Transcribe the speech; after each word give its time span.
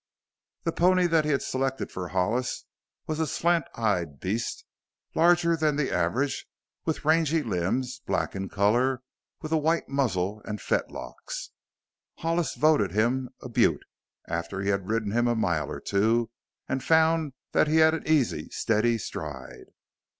The 0.63 0.71
pony 0.71 1.05
that 1.05 1.25
he 1.25 1.29
had 1.31 1.43
selected 1.43 1.91
for 1.91 2.07
Hollis 2.07 2.65
was 3.05 3.19
a 3.19 3.27
slant 3.27 3.65
eyed 3.75 4.19
beast, 4.19 4.65
larger 5.13 5.55
than 5.55 5.75
the 5.75 5.93
average, 5.93 6.47
with 6.85 7.05
rangy 7.05 7.43
limbs, 7.43 8.01
black 8.07 8.35
in 8.35 8.49
color 8.49 9.03
with 9.43 9.51
a 9.51 9.59
white 9.59 9.87
muzzle 9.89 10.41
and 10.43 10.59
fetlocks. 10.59 11.51
Hollis 12.17 12.55
voted 12.55 12.93
him 12.93 13.29
a 13.43 13.47
"beaut" 13.47 13.83
after 14.27 14.61
he 14.61 14.69
had 14.69 14.89
ridden 14.89 15.11
him 15.11 15.27
a 15.27 15.35
mile 15.35 15.69
or 15.69 15.79
two 15.79 16.31
and 16.67 16.83
found 16.83 17.33
that 17.51 17.67
he 17.67 17.75
had 17.75 17.93
an 17.93 18.07
easy, 18.07 18.49
steady 18.49 18.97
stride. 18.97 19.65